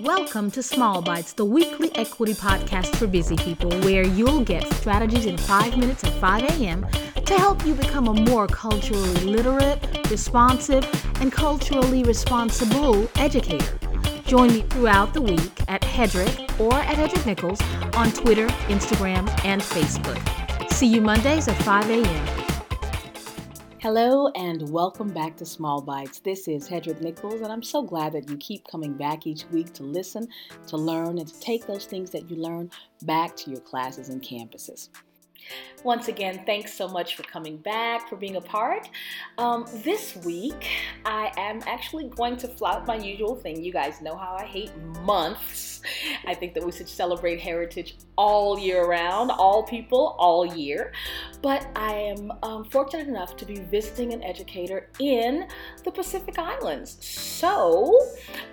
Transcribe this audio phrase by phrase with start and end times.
[0.00, 5.26] Welcome to Small Bites, the weekly equity podcast for busy people, where you'll get strategies
[5.26, 6.86] in five minutes at 5 a.m.
[7.26, 9.78] to help you become a more culturally literate,
[10.10, 10.84] responsive,
[11.20, 13.78] and culturally responsible educator.
[14.24, 17.60] Join me throughout the week at Hedrick or at Hedrick Nichols
[17.94, 20.70] on Twitter, Instagram, and Facebook.
[20.72, 22.41] See you Mondays at 5 a.m.
[23.82, 26.20] Hello and welcome back to Small Bites.
[26.20, 29.72] This is Hedrick Nichols, and I'm so glad that you keep coming back each week
[29.72, 30.28] to listen,
[30.68, 32.70] to learn, and to take those things that you learn
[33.02, 34.90] back to your classes and campuses.
[35.84, 38.88] Once again, thanks so much for coming back, for being a part.
[39.38, 40.68] Um, this week,
[41.04, 43.62] I am actually going to flout my usual thing.
[43.62, 44.70] You guys know how I hate
[45.02, 45.80] months.
[46.24, 50.92] I think that we should celebrate heritage all year round, all people, all year.
[51.42, 55.48] But I am um, fortunate enough to be visiting an educator in
[55.84, 57.04] the Pacific Islands.
[57.04, 57.98] So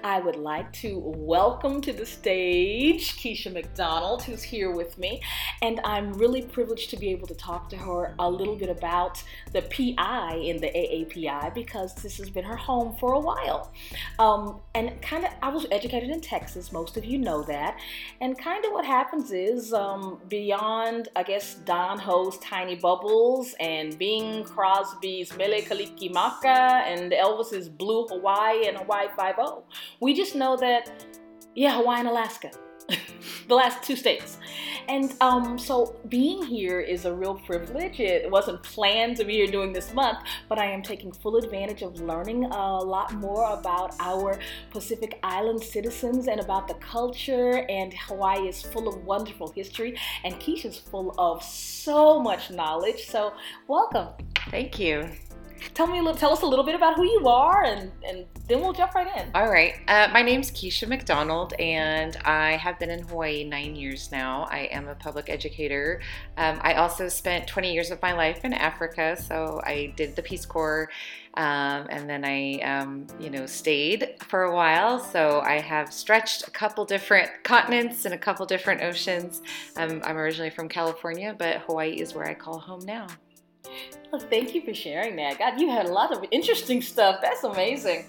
[0.04, 5.22] I would like to welcome to the stage Kecia McDonald, who's here with me.
[5.62, 9.24] And I'm really privileged to be able to talk to her a little bit about
[9.54, 13.72] the PI in the AAPI because this has been her home for a while.
[14.20, 17.80] Um, and kind of, I was educated in Texas, most of you know that.
[18.22, 23.98] And kind of what happens is um, beyond, I guess, Don Ho's Tiny Bubbles and
[23.98, 29.36] Bing Crosby's Mele Kalikimaka and Elvis's Blue Hawaii and Hawaii 5
[30.00, 31.06] we just know that,
[31.56, 32.52] yeah, Hawaii and Alaska.
[33.48, 34.38] the last two states.
[34.88, 38.00] And um, so being here is a real privilege.
[38.00, 41.84] It wasn't planned to be here doing this month, but I am taking full advantage
[41.84, 44.40] of learning a lot more about our
[44.72, 47.66] Pacific Island citizens and about the culture.
[47.70, 53.08] And Hawaii is full of wonderful history, and Kecia's full of so much knowledge.
[53.08, 53.34] So,
[53.68, 54.08] welcome.
[54.50, 55.10] Thank you
[55.74, 58.26] tell me a little, tell us a little bit about who you are, and and
[58.48, 59.30] then we'll jump right in.
[59.36, 59.76] All right.
[59.88, 64.48] Uh, my name's Kecia McDonald, and I have been in Hawaii nine years now.
[64.50, 66.02] I am a public educator.
[66.38, 70.22] Um, I also spent 20 years of my life in Africa, so I did the
[70.22, 70.90] Peace Corps.
[71.36, 75.00] Um, and then I, um, you know, stayed for a while.
[75.00, 79.42] So I have stretched a couple different continents and a couple different oceans.
[79.78, 83.08] Um, I'm originally from California, but Hawaii is where I call home now.
[84.12, 85.38] Well, thank you for sharing that.
[85.38, 87.20] God, you had a lot of interesting stuff.
[87.22, 88.06] That's amazing.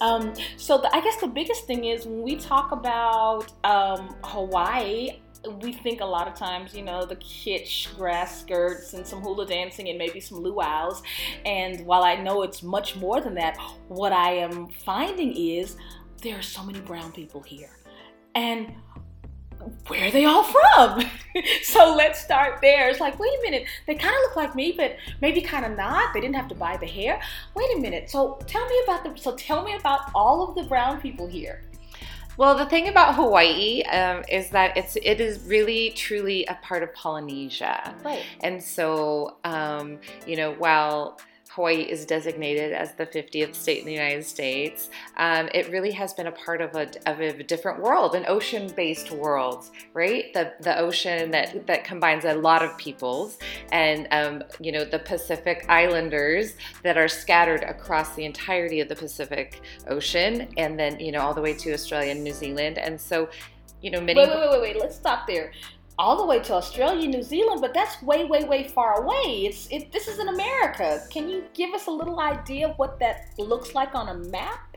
[0.00, 5.20] Um, so, the, I guess the biggest thing is when we talk about um, Hawaii,
[5.60, 9.46] we think a lot of times, you know, the kitsch grass skirts and some hula
[9.46, 11.02] dancing and maybe some luau's.
[11.44, 13.58] And while I know it's much more than that,
[13.88, 15.76] what I am finding is
[16.22, 17.78] there are so many brown people here.
[18.34, 18.72] And
[19.88, 21.02] where are they all from?
[21.62, 22.88] so let's start there.
[22.88, 25.76] It's like, wait a minute, they kind of look like me, but maybe kind of
[25.76, 26.12] not.
[26.14, 27.20] They didn't have to buy the hair.
[27.54, 28.10] Wait a minute.
[28.10, 29.20] So tell me about the.
[29.20, 31.62] So tell me about all of the brown people here.
[32.38, 36.82] Well, the thing about Hawaii um, is that it's it is really truly a part
[36.82, 38.22] of Polynesia, right?
[38.40, 41.20] And so, um, you know, while
[41.54, 46.14] Hawaii is designated as the 50th state in the United States, um, it really has
[46.14, 50.32] been a part of a, of a different world, an ocean-based world, right?
[50.32, 53.38] The the ocean that that combines a lot of peoples,
[53.70, 56.54] and um, you know the Pacific Islanders
[56.84, 61.34] that are scattered across the entirety of the Pacific Ocean, and then you know all
[61.34, 63.28] the way to Australia and New Zealand, and so
[63.82, 64.20] you know many.
[64.20, 64.80] Wait, wait, wait, wait, wait.
[64.80, 65.52] Let's stop there
[65.98, 69.46] all the way to Australia, New Zealand, but that's way, way, way far away.
[69.46, 69.92] It's it.
[69.92, 71.02] This is in America.
[71.10, 74.71] Can you give us a little idea of what that looks like on a map?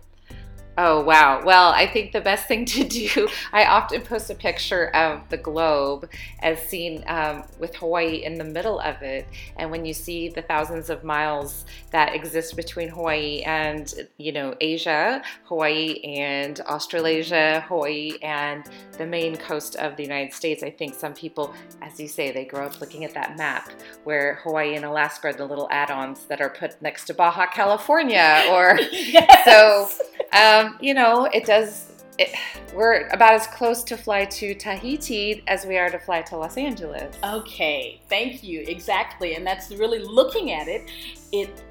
[0.77, 1.41] Oh, wow.
[1.45, 5.37] Well, I think the best thing to do, I often post a picture of the
[5.37, 6.09] globe
[6.41, 9.27] as seen um, with Hawaii in the middle of it.
[9.57, 14.53] And when you see the thousands of miles that exist between Hawaii and, you know,
[14.59, 18.65] Asia, Hawaii and Australasia, Hawaii and
[18.97, 22.43] the main coast of the United States, I think some people, as you say, they
[22.43, 23.71] grow up looking at that map
[24.03, 27.45] where Hawaii and Alaska are the little add ons that are put next to Baja
[27.47, 28.43] California.
[28.49, 29.45] Or yes.
[29.45, 29.89] so.
[30.35, 31.91] Um, you know, it does.
[32.18, 32.34] It,
[32.73, 36.58] we're about as close to fly to Tahiti as we are to fly to Los
[36.58, 37.16] Angeles.
[37.23, 38.64] Okay, thank you.
[38.67, 40.90] Exactly, and that's really looking at it.
[41.34, 41.61] It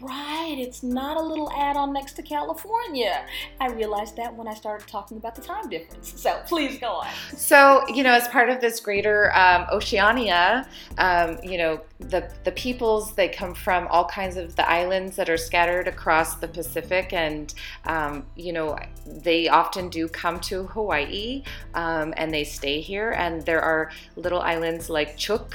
[0.00, 3.24] Right, it's not a little add on next to California.
[3.60, 6.20] I realized that when I started talking about the time difference.
[6.20, 7.08] So please go on.
[7.34, 12.52] So, you know, as part of this greater um, Oceania, um, you know, the, the
[12.52, 17.14] peoples, they come from all kinds of the islands that are scattered across the Pacific,
[17.14, 17.54] and,
[17.86, 21.42] um, you know, they often do come to Hawaii
[21.74, 23.12] um, and they stay here.
[23.12, 25.54] And there are little islands like Chuuk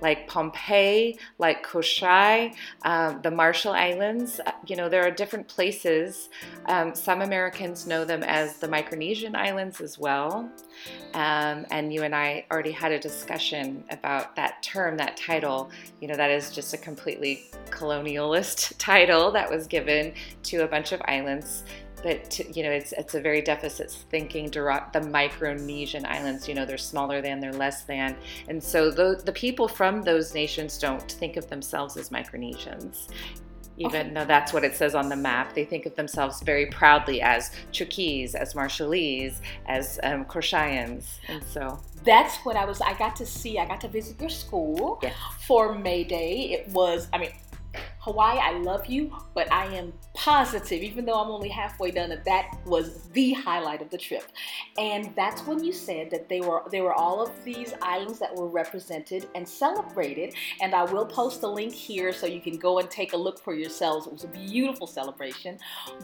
[0.00, 4.40] like Pohnpei, like Kosrae, um, the Marshall Islands.
[4.44, 6.28] Uh, you know, there are different places.
[6.66, 10.50] Um, some Americans know them as the Micronesian Islands as well.
[11.14, 15.70] Um, and you and I already had a discussion about that term, that title.
[16.00, 20.14] You know, that is just a completely colonialist title that was given
[20.44, 21.64] to a bunch of islands
[22.02, 24.50] but you know it's it's a very deficit thinking
[24.92, 28.16] the micronesian islands you know they're smaller than they're less than
[28.48, 33.08] and so the, the people from those nations don't think of themselves as micronesians
[33.76, 37.22] even though that's what it says on the map they think of themselves very proudly
[37.22, 39.36] as Chuukese, as Marshallese,
[39.66, 42.80] as um, and so that's what I was.
[42.80, 43.58] I got to see.
[43.58, 45.14] I got to visit your school yes.
[45.46, 46.50] for May Day.
[46.52, 47.08] It was.
[47.12, 47.30] I mean,
[48.00, 52.24] Hawaii, I love you, but I am positive, even though I'm only halfway done, that
[52.24, 54.24] that was the highlight of the trip.
[54.78, 58.34] And that's when you said that they were there were all of these islands that
[58.34, 60.34] were represented and celebrated.
[60.62, 63.38] And I will post a link here so you can go and take a look
[63.38, 64.06] for yourselves.
[64.06, 65.58] It was a beautiful celebration.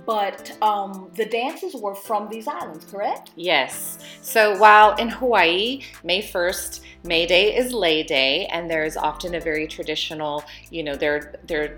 [0.05, 3.31] But um, the dances were from these islands, correct?
[3.37, 3.99] Yes.
[4.21, 9.41] So while in Hawaii, May 1st, May Day is Lei Day, and there's often a
[9.41, 11.77] very traditional, you know, there there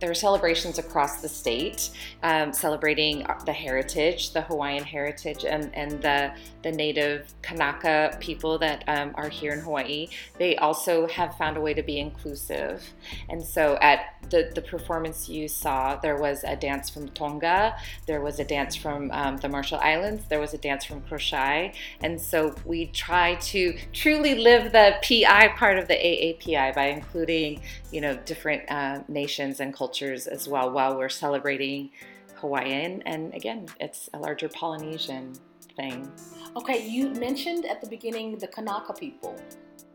[0.00, 1.90] there are celebrations across the state
[2.22, 6.32] um, celebrating the heritage, the Hawaiian heritage, and, and the,
[6.62, 10.08] the native Kanaka people that um, are here in Hawaii.
[10.38, 12.82] They also have found a way to be inclusive.
[13.28, 17.76] And so at the, the performance you saw, there was a dance from Tonga,
[18.06, 21.74] there was a dance from um, the Marshall Islands, there was a dance from Kosrae.
[22.02, 27.60] And so we try to truly live the PI part of the AAPI by including,
[27.92, 31.90] you know, different uh, nations and cultures cultures as well while we're celebrating
[32.36, 33.02] Hawaiian.
[33.06, 35.34] And again, it's a larger Polynesian
[35.76, 36.08] thing.
[36.56, 39.34] Okay, you mentioned at the beginning the Kanaka people.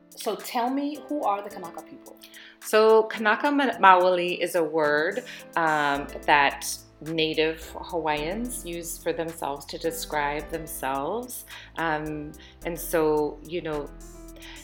[0.09, 2.18] So tell me, who are the Kanaka people?
[2.62, 5.24] So, Kanaka Maoli is a word
[5.56, 6.68] um, that
[7.01, 7.59] Native
[7.92, 11.45] Hawaiians use for themselves to describe themselves.
[11.77, 12.31] Um,
[12.65, 13.89] and so, you know,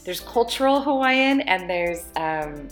[0.04, 2.68] there's cultural Hawaiian and there's um,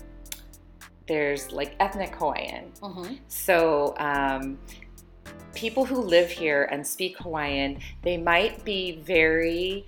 [1.09, 2.71] there's like ethnic Hawaiian.
[2.81, 3.15] Mm-hmm.
[3.27, 4.57] So um,
[5.53, 9.85] people who live here and speak Hawaiian, they might be very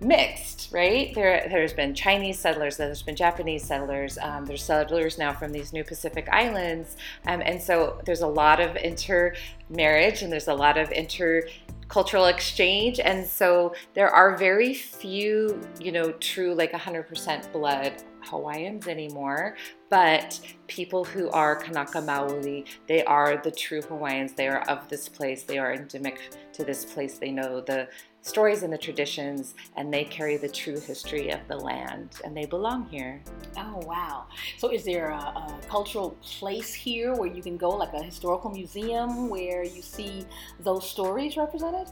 [0.00, 1.14] mixed, right?
[1.14, 5.72] There, there's been Chinese settlers, there's been Japanese settlers, um, there's settlers now from these
[5.72, 6.96] new Pacific islands,
[7.26, 12.98] um, and so there's a lot of intermarriage and there's a lot of intercultural exchange,
[13.00, 17.92] and so there are very few, you know, true like 100% blood
[18.22, 19.56] Hawaiians anymore,
[19.90, 24.32] but people who are Kanaka Maoli, they are the true Hawaiians.
[24.32, 25.42] They are of this place.
[25.42, 26.20] They are endemic
[26.52, 27.18] to this place.
[27.18, 27.88] They know the
[28.22, 32.46] stories and the traditions, and they carry the true history of the land, and they
[32.46, 33.20] belong here.
[33.56, 34.26] Oh, wow.
[34.58, 38.50] So, is there a, a, cultural place here where you can go, like a historical
[38.50, 40.24] museum, where you see
[40.60, 41.88] those stories represented?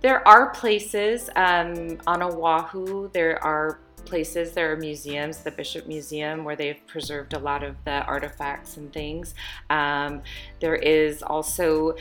[0.00, 4.52] There are places um, on Oahu, there are places.
[4.52, 8.92] There are museums, the Bishop Museum, where they've preserved a lot of the artifacts and
[8.92, 9.34] things.
[9.70, 10.22] Um,
[10.60, 11.94] there is also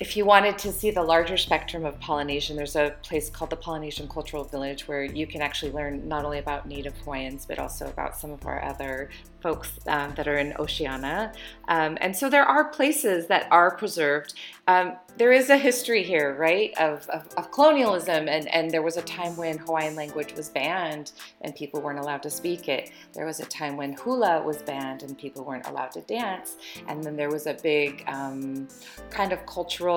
[0.00, 3.56] if you wanted to see the larger spectrum of Polynesian, there's a place called the
[3.56, 7.86] Polynesian Cultural Village where you can actually learn not only about Native Hawaiians, but also
[7.86, 9.10] about some of our other
[9.42, 11.32] folks um, that are in Oceania.
[11.68, 14.34] Um, and so there are places that are preserved.
[14.68, 18.28] Um, there is a history here, right, of, of, of, colonialism.
[18.28, 22.22] And, and there was a time when Hawaiian language was banned and people weren't allowed
[22.22, 22.90] to speak it.
[23.12, 26.56] There was a time when hula was banned and people weren't allowed to dance.
[26.86, 28.68] And then there was a big um,
[29.10, 29.89] kind of cultural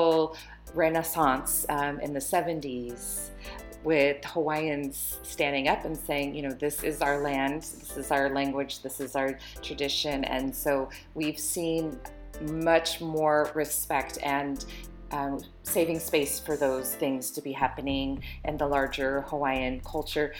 [0.74, 3.30] renaissance um, in the 70s
[3.84, 8.30] with Hawaiians standing up and saying, you know, this is our land, this is our
[8.30, 10.24] language, this is our tradition.
[10.24, 12.00] And so we've seen
[12.42, 14.66] much more respect and
[15.12, 20.34] um, saving space for those things to be happening in the larger Hawaiian culture.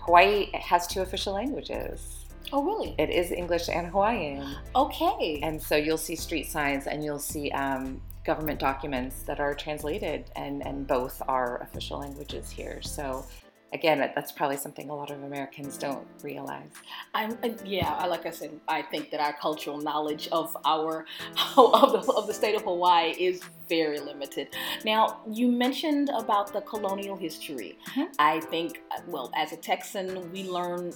[0.00, 2.26] Hawaii has two official languages.
[2.52, 2.94] Oh, really?
[2.98, 4.56] It is English and Hawaiian.
[4.74, 5.40] Okay.
[5.42, 10.30] And so you'll see street signs and you'll see um, government documents that are translated,
[10.36, 12.78] and, and both are official languages here.
[12.82, 13.24] So
[13.72, 16.68] again, that's probably something a lot of Americans don't realize.
[17.14, 21.06] I'm yeah, like I said, I think that our cultural knowledge of our
[21.56, 24.48] of the, of the state of Hawaii is very limited.
[24.84, 27.78] Now, you mentioned about the colonial history.
[27.90, 28.12] Mm-hmm.
[28.18, 30.92] I think, well, as a Texan, we learn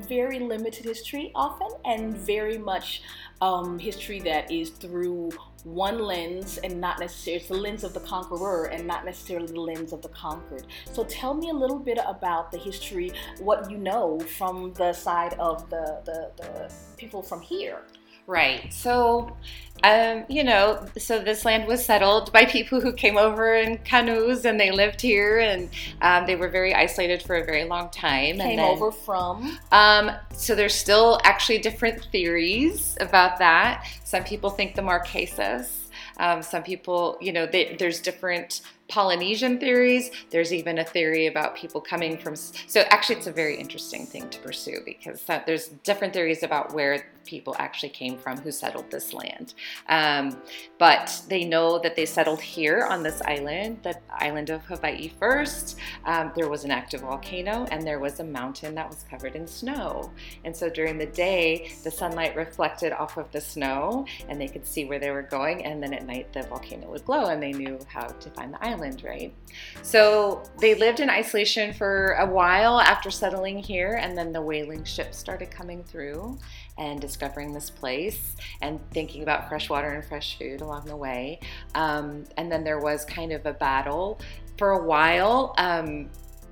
[0.00, 3.02] very limited history often, and very much
[3.40, 5.30] um, history that is through
[5.64, 9.60] one lens and not necessarily it's the lens of the conqueror and not necessarily the
[9.60, 10.66] lens of the conquered.
[10.92, 15.34] So tell me a little bit about the history, what you know from the side
[15.34, 17.82] of the the, the people from here.
[18.26, 18.72] Right.
[18.72, 19.36] So,
[19.82, 24.44] um, you know, so this land was settled by people who came over in canoes
[24.44, 25.68] and they lived here and
[26.00, 28.36] um, they were very isolated for a very long time.
[28.36, 29.58] Came and then, over from?
[29.72, 33.86] Um, so there's still actually different theories about that.
[34.04, 35.80] Some people think the Marquesas.
[36.16, 40.10] Um, some people, you know, they, there's different Polynesian theories.
[40.30, 42.36] There's even a theory about people coming from.
[42.36, 47.04] So actually, it's a very interesting thing to pursue because there's different theories about where
[47.24, 49.54] people actually came from who settled this land.
[49.88, 50.40] Um,
[50.78, 55.78] but they know that they settled here on this island, the island of Hawaii first.
[56.04, 59.46] Um, there was an active volcano and there was a mountain that was covered in
[59.46, 60.10] snow.
[60.44, 64.66] And so during the day, the sunlight reflected off of the snow and they could
[64.66, 65.64] see where they were going.
[65.64, 68.64] And then at night, the volcano would glow and they knew how to find the
[68.64, 69.34] island, right?
[69.82, 74.84] So they lived in isolation for a while after settling here, and then the whaling
[74.84, 76.38] ships started coming through
[76.78, 81.40] and discovering this place and thinking about fresh water and fresh food along the way.
[81.74, 84.20] Um, and then there was kind of a battle
[84.58, 85.54] for a while.
[85.58, 86.10] Um,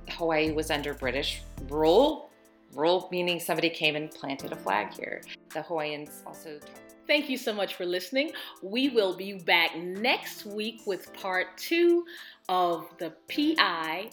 [0.09, 2.29] Hawaii was under British rule.
[2.73, 5.21] Rule meaning somebody came and planted a flag here.
[5.53, 6.59] The Hawaiians also.
[7.07, 8.31] Thank you so much for listening.
[8.61, 12.05] We will be back next week with part two
[12.47, 14.09] of the PI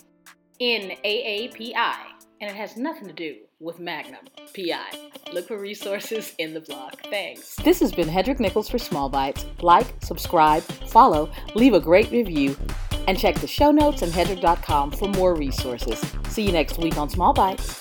[0.59, 1.97] in AAPI,
[2.41, 5.11] and it has nothing to do with Magnum PI.
[5.33, 6.95] Look for resources in the blog.
[7.11, 7.55] Thanks.
[7.57, 9.47] This has been Hedrick Nichols for Small Bites.
[9.63, 12.57] Like, subscribe, follow, leave a great review,
[13.07, 16.01] and check the show notes and hedrick.com for more resources.
[16.29, 17.79] See you next week on Small Bites.